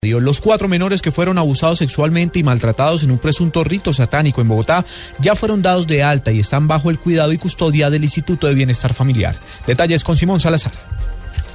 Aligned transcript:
Los 0.00 0.40
cuatro 0.40 0.68
menores 0.68 1.02
que 1.02 1.10
fueron 1.10 1.38
abusados 1.38 1.78
sexualmente 1.78 2.38
y 2.38 2.44
maltratados 2.44 3.02
en 3.02 3.10
un 3.10 3.18
presunto 3.18 3.64
rito 3.64 3.92
satánico 3.92 4.40
en 4.40 4.46
Bogotá 4.46 4.84
ya 5.18 5.34
fueron 5.34 5.60
dados 5.60 5.88
de 5.88 6.04
alta 6.04 6.30
y 6.30 6.38
están 6.38 6.68
bajo 6.68 6.90
el 6.90 7.00
cuidado 7.00 7.32
y 7.32 7.38
custodia 7.38 7.90
del 7.90 8.04
Instituto 8.04 8.46
de 8.46 8.54
Bienestar 8.54 8.94
Familiar. 8.94 9.34
Detalles 9.66 10.04
con 10.04 10.16
Simón 10.16 10.38
Salazar. 10.38 10.97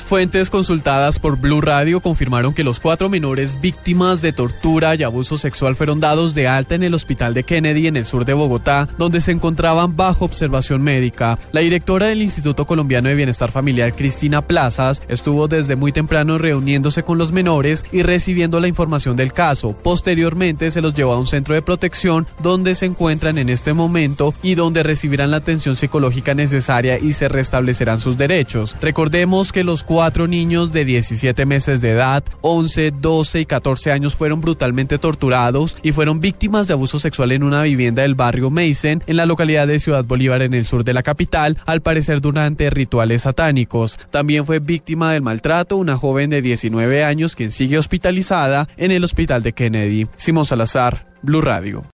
Fuentes 0.05 0.49
consultadas 0.49 1.17
por 1.17 1.39
Blue 1.39 1.61
Radio 1.61 2.01
confirmaron 2.01 2.53
que 2.53 2.63
los 2.63 2.79
cuatro 2.79 3.09
menores 3.09 3.59
víctimas 3.61 4.21
de 4.21 4.33
tortura 4.33 4.93
y 4.95 5.03
abuso 5.03 5.37
sexual 5.37 5.75
fueron 5.75 5.99
dados 5.99 6.35
de 6.35 6.47
alta 6.47 6.75
en 6.75 6.83
el 6.83 6.93
hospital 6.93 7.33
de 7.33 7.43
Kennedy 7.43 7.87
en 7.87 7.95
el 7.95 8.05
sur 8.05 8.25
de 8.25 8.33
Bogotá, 8.33 8.87
donde 8.97 9.21
se 9.21 9.31
encontraban 9.31 9.95
bajo 9.95 10.25
observación 10.25 10.81
médica. 10.81 11.39
La 11.51 11.61
directora 11.61 12.07
del 12.07 12.21
Instituto 12.21 12.65
Colombiano 12.65 13.09
de 13.09 13.15
Bienestar 13.15 13.49
Familiar, 13.49 13.95
Cristina 13.95 14.41
Plazas, 14.41 15.01
estuvo 15.07 15.47
desde 15.47 15.75
muy 15.77 15.91
temprano 15.91 16.37
reuniéndose 16.37 17.03
con 17.03 17.17
los 17.17 17.31
menores 17.31 17.85
y 17.91 18.03
recibiendo 18.03 18.59
la 18.59 18.67
información 18.67 19.15
del 19.15 19.33
caso. 19.33 19.73
Posteriormente 19.73 20.69
se 20.69 20.81
los 20.81 20.93
llevó 20.93 21.13
a 21.13 21.19
un 21.19 21.27
centro 21.27 21.55
de 21.55 21.61
protección 21.61 22.27
donde 22.41 22.75
se 22.75 22.85
encuentran 22.85 23.37
en 23.37 23.49
este 23.49 23.73
momento 23.73 24.33
y 24.43 24.55
donde 24.55 24.83
recibirán 24.83 25.31
la 25.31 25.37
atención 25.37 25.75
psicológica 25.75 26.33
necesaria 26.33 26.99
y 26.99 27.13
se 27.13 27.29
restablecerán 27.29 27.99
sus 27.99 28.17
derechos. 28.17 28.75
Recordemos 28.81 29.51
que 29.51 29.63
los 29.63 29.83
cuatro 29.93 30.25
niños 30.25 30.73
de 30.73 30.85
17 30.85 31.45
meses 31.45 31.79
de 31.79 31.91
edad, 31.91 32.23
11, 32.41 32.93
12 32.99 33.41
y 33.41 33.45
14 33.45 33.91
años 33.91 34.15
fueron 34.15 34.41
brutalmente 34.41 34.97
torturados 34.97 35.77
y 35.83 35.91
fueron 35.91 36.19
víctimas 36.19 36.67
de 36.67 36.73
abuso 36.73 36.97
sexual 36.97 37.31
en 37.31 37.43
una 37.43 37.61
vivienda 37.61 38.01
del 38.01 38.15
barrio 38.15 38.49
Mason 38.49 39.03
en 39.05 39.17
la 39.17 39.27
localidad 39.27 39.67
de 39.67 39.77
Ciudad 39.77 40.03
Bolívar 40.03 40.41
en 40.41 40.55
el 40.55 40.65
sur 40.65 40.83
de 40.83 40.95
la 40.95 41.03
capital, 41.03 41.59
al 41.67 41.81
parecer 41.83 42.21
durante 42.21 42.71
rituales 42.71 43.21
satánicos. 43.21 43.99
También 44.09 44.47
fue 44.47 44.57
víctima 44.57 45.11
del 45.11 45.21
maltrato 45.21 45.77
una 45.77 45.95
joven 45.95 46.31
de 46.31 46.41
19 46.41 47.03
años 47.03 47.35
quien 47.35 47.51
sigue 47.51 47.77
hospitalizada 47.77 48.67
en 48.77 48.89
el 48.89 49.03
hospital 49.03 49.43
de 49.43 49.53
Kennedy. 49.53 50.07
Simón 50.17 50.45
Salazar, 50.45 51.05
Blue 51.21 51.41
Radio. 51.41 51.83